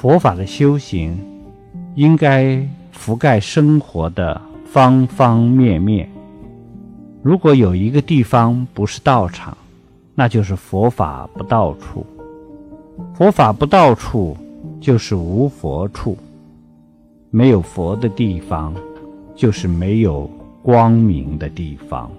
[0.00, 1.14] 佛法的修行
[1.94, 6.10] 应该覆盖生活的方方面面。
[7.22, 9.54] 如果有一个地方不是道场
[10.14, 12.06] 那就是佛法不到处。
[13.14, 14.34] 佛法不到处
[14.80, 16.16] 就是无佛处。
[17.28, 18.74] 没有佛的地方
[19.36, 20.22] 就是没有
[20.62, 22.10] 光明的地方。